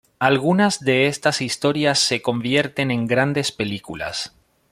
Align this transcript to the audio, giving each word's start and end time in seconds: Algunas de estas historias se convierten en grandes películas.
Algunas 0.17 0.79
de 0.79 1.05
estas 1.05 1.41
historias 1.41 1.99
se 1.99 2.23
convierten 2.23 2.89
en 2.89 3.05
grandes 3.05 3.51
películas. 3.51 4.33